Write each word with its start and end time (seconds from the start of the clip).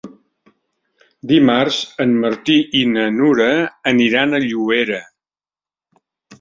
Dimarts 1.31 1.77
en 2.07 2.15
Martí 2.25 2.57
i 2.81 2.83
na 2.95 3.05
Nura 3.19 3.53
aniran 3.95 4.33
a 4.33 4.43
Llobera. 4.49 5.01